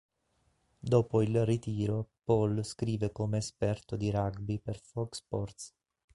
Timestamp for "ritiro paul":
1.45-2.63